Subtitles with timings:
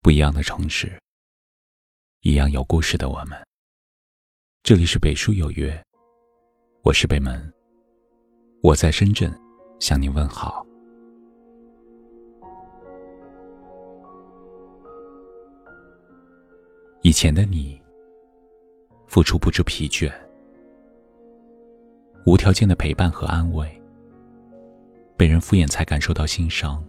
[0.00, 0.98] 不一样的城市，
[2.20, 3.36] 一样有故事的我们。
[4.62, 5.76] 这里是北书有约，
[6.82, 7.52] 我是北门，
[8.62, 9.30] 我在深圳
[9.80, 10.64] 向你问好。
[17.02, 17.80] 以前的你，
[19.08, 20.12] 付出不知疲倦，
[22.24, 23.68] 无条件的陪伴和安慰，
[25.16, 26.82] 被人敷衍才感受到心伤。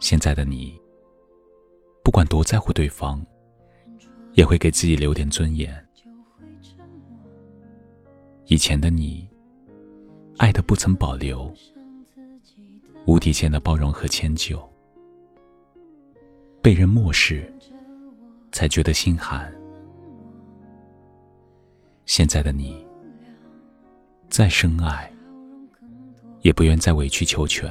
[0.00, 0.80] 现在的你。
[2.08, 3.22] 不管多在乎对方，
[4.32, 5.86] 也会给自己留点尊严。
[8.46, 9.28] 以前的你，
[10.38, 11.52] 爱的不曾保留，
[13.04, 14.66] 无底线的包容和迁就，
[16.62, 17.52] 被人漠视，
[18.52, 19.54] 才觉得心寒。
[22.06, 22.86] 现在的你，
[24.30, 25.12] 再深爱，
[26.40, 27.70] 也不愿再委曲求全。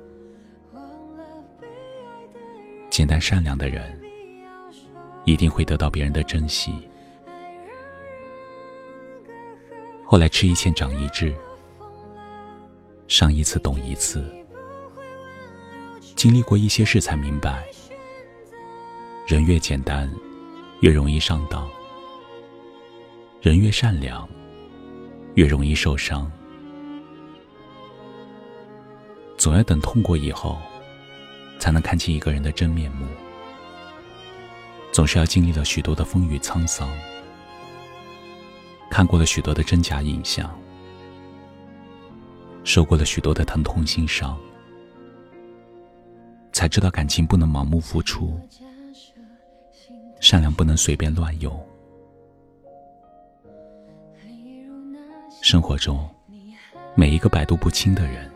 [3.01, 3.99] 简单善良的人
[5.25, 6.87] 一定会得到别人的珍惜。
[10.05, 11.33] 后来吃一堑长一智，
[13.07, 14.31] 上一次懂一次，
[16.15, 17.65] 经历过一些事才明白，
[19.25, 20.07] 人越简单，
[20.81, 21.67] 越容易上当；
[23.41, 24.29] 人越善良。
[25.33, 26.31] 越容易受伤，
[29.37, 30.59] 总要等痛过以后，
[31.61, 33.05] 才能看清一个人的真面目。
[34.91, 36.89] 总是要经历了许多的风雨沧桑，
[38.89, 40.49] 看过了许多的真假影像，
[42.63, 44.35] 受过了许多的疼痛心伤，
[46.51, 48.39] 才知道感情不能盲目付出，
[50.19, 51.63] 善良不能随便乱用。
[55.43, 56.09] 生活中，
[56.95, 58.30] 每一个百毒不侵的人，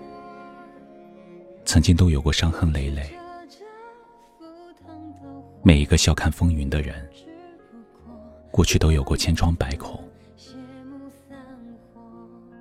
[1.75, 3.03] 曾经都有过伤痕累累；
[5.61, 7.05] 每一个笑看风云的人，
[8.49, 9.99] 过去都有过千疮百孔；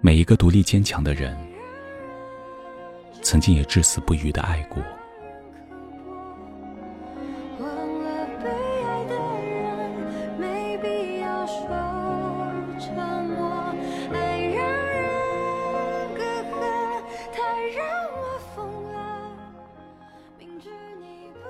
[0.01, 1.39] 每一个独立坚强的人，
[3.23, 4.83] 曾经也至死不渝的爱过。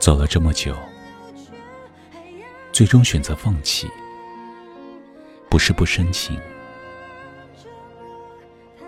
[0.04, 0.76] 走了这么久，
[2.72, 3.90] 最终选择放弃，
[5.48, 6.38] 不是不深情，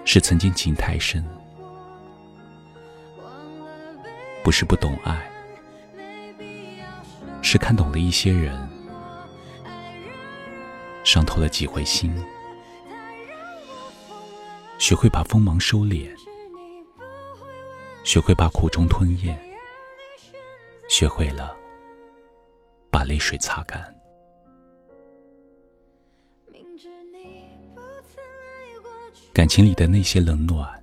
[0.04, 1.22] 是曾经情太深；
[4.44, 5.26] 不是不懂爱，
[7.40, 8.54] 是看懂了一些人，
[11.02, 12.14] 伤透了几回心，
[14.76, 16.10] 学会把锋芒收敛，
[18.04, 19.45] 学会把苦衷吞咽。
[20.88, 21.54] 学会了
[22.90, 23.94] 把泪水擦干，
[29.32, 30.82] 感情里的那些冷暖，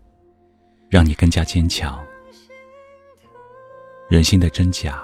[0.90, 1.97] 让你更加坚强；
[4.09, 5.03] 人心的真假，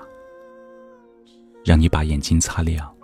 [1.65, 2.95] 让你把眼睛擦亮。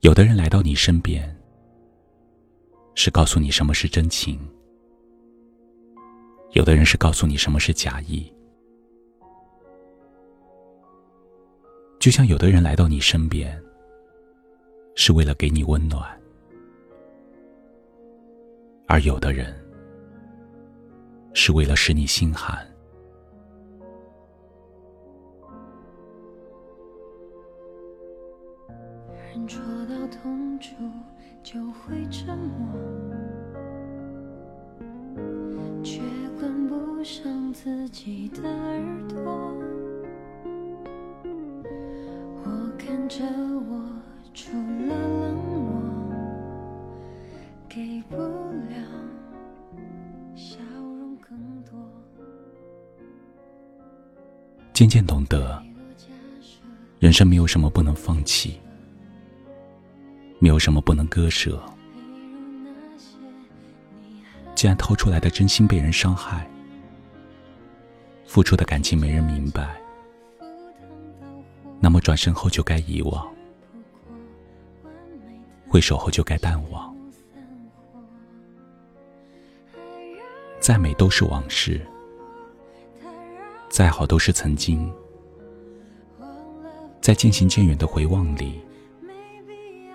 [0.00, 1.34] 有的人来到你身边，
[2.94, 4.36] 是告诉你什么是真情；
[6.50, 8.30] 有的人是告诉你什么是假意。
[12.00, 13.62] 就像有的人来到你身边，
[14.94, 16.02] 是为了给你温暖，
[18.88, 19.54] 而有的人
[21.34, 22.66] 是为了使你心寒。
[29.28, 30.74] 人戳到痛处
[31.42, 32.72] 就会沉默，
[35.84, 36.00] 却
[36.40, 39.69] 关不上自己的耳朵。
[43.20, 43.84] 着我
[44.32, 44.50] 除
[44.86, 46.16] 了冷漠，
[47.68, 48.76] 给不了
[50.34, 51.78] 笑容更多。
[54.72, 55.62] 渐渐懂得，
[56.98, 58.58] 人生没有什么不能放弃，
[60.38, 61.62] 没有什么不能割舍。
[64.54, 66.48] 既然掏出来的真心被人伤害，
[68.24, 69.79] 付出的感情没人明白，
[71.80, 73.26] 那么转身后就该遗忘，
[75.66, 76.94] 挥手后就该淡忘。
[80.60, 81.80] 再美都是往事，
[83.70, 84.92] 再好都是曾经。
[87.00, 88.60] 在渐行渐远的回望里，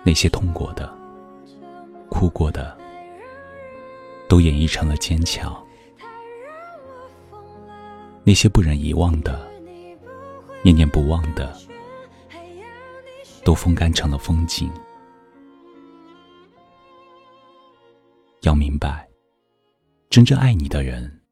[0.02, 0.92] 那些痛过的、
[2.10, 2.76] 哭过的，
[4.28, 5.56] 都演绎成了坚强。
[8.24, 9.48] 那些不忍遗忘的、
[10.64, 11.56] 念念不忘的，
[13.46, 14.68] 都风干成了风景。
[18.42, 19.08] 要明白，
[20.10, 21.22] 真正爱你的人，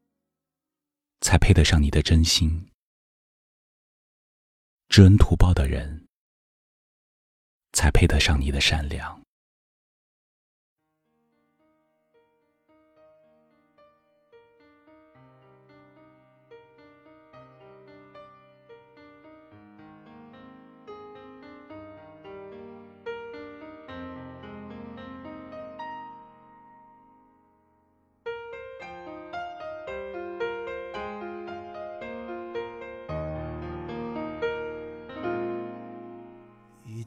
[1.19, 2.69] 才配得上你的真心；
[4.87, 6.07] 知恩图报的人，
[7.73, 9.24] 才配得上你的善良。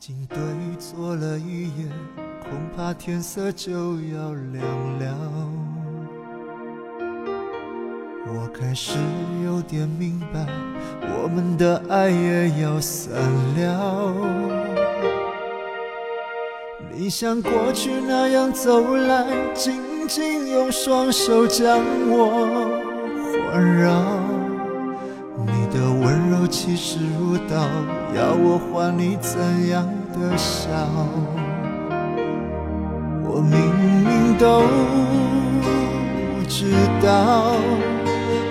[0.00, 0.38] 经对
[0.78, 1.86] 错了一夜，
[2.42, 4.62] 恐怕天色就要亮
[5.00, 5.50] 了。
[8.28, 8.96] 我开始
[9.44, 10.46] 有点明白，
[11.02, 13.12] 我们的爱也要散
[13.56, 14.14] 了。
[16.92, 22.80] 你像过去那样走来，紧紧用双手将我
[23.50, 24.27] 环绕。
[26.48, 27.56] 的温柔气势如刀，
[28.16, 30.68] 要我还你怎样的笑？
[33.24, 33.58] 我明
[34.04, 34.62] 明都
[36.48, 36.72] 知
[37.04, 37.54] 道，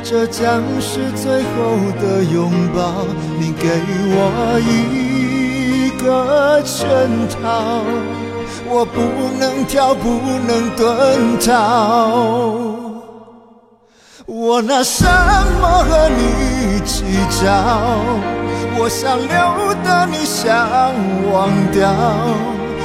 [0.04, 3.06] 这将是最后的拥抱。
[3.40, 3.68] 你给
[4.14, 7.82] 我一个圈套，
[8.70, 9.02] 我不
[9.40, 12.77] 能跳，不能遁逃。
[14.30, 15.06] 我拿什
[15.62, 17.06] 么和你计
[17.42, 17.48] 较？
[18.78, 20.68] 我想留的你想
[21.32, 21.90] 忘掉，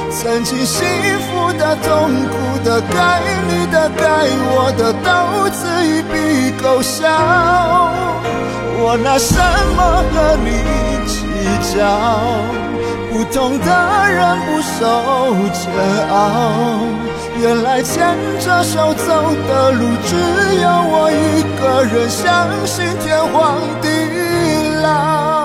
[0.09, 0.87] 曾经幸
[1.19, 3.19] 福的、痛苦的、该
[3.49, 4.05] 你的、该
[4.55, 7.11] 我的，都自一笔勾销。
[8.79, 9.35] 我拿什
[9.75, 10.47] 么和你
[11.05, 11.27] 计
[11.75, 11.83] 较？
[13.11, 13.67] 不懂的
[14.09, 14.79] 人不受
[15.51, 15.61] 煎
[16.09, 16.15] 熬。
[17.43, 20.15] 原来牵着手走的路，只
[20.61, 23.89] 有我一个人相信天荒地
[24.81, 25.43] 老。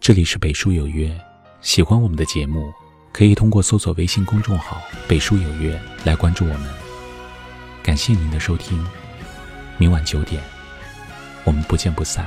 [0.00, 1.14] 这里是北书有约，
[1.60, 2.72] 喜欢我们的节目，
[3.12, 6.62] 可以通过搜索微信公众号“北书有约”来关注我们。
[7.82, 8.82] 感谢您的收听，
[9.76, 10.42] 明晚九点，
[11.44, 12.26] 我们不见不散。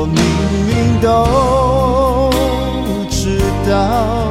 [0.00, 0.14] 我明
[0.64, 2.30] 明都
[3.10, 4.30] 知道，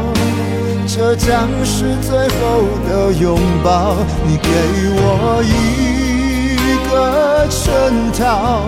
[0.88, 3.97] 这将是最后的拥抱。
[4.25, 4.47] 你给
[4.95, 7.67] 我一个圈
[8.17, 8.63] 套，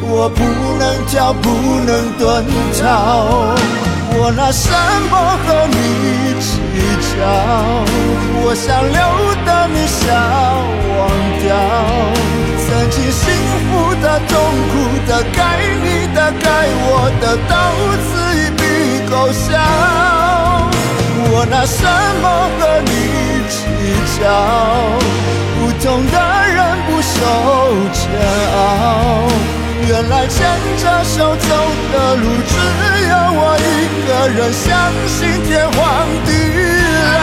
[0.00, 0.40] 我不
[0.78, 1.50] 能跳，不
[1.84, 2.22] 能遁
[2.80, 3.54] 逃。
[4.16, 4.70] 我拿什
[5.10, 5.76] 么和你
[6.40, 6.56] 计
[7.12, 7.20] 较？
[8.46, 8.96] 我想留
[9.44, 10.08] 的，你想
[10.96, 10.98] 忘
[11.42, 11.52] 掉；
[12.84, 13.32] 曾经幸
[13.70, 14.36] 福的、痛
[14.68, 14.72] 苦
[15.08, 15.40] 的、该
[15.82, 16.46] 你的、该
[16.84, 17.52] 我的，都
[18.04, 18.60] 此一笔
[19.08, 19.48] 勾销。
[21.32, 21.80] 我拿什
[22.20, 22.24] 么
[22.60, 22.92] 和你
[23.48, 23.56] 计
[24.20, 24.20] 较？
[25.56, 26.14] 不同的
[26.52, 27.16] 人不受
[27.94, 28.04] 煎
[28.52, 28.58] 熬。
[29.88, 30.44] 原来牵
[30.76, 31.48] 着手走
[31.90, 32.52] 的路，只
[33.08, 33.72] 有我一
[34.04, 35.80] 个人相信天荒
[36.26, 36.28] 地
[37.16, 37.22] 老。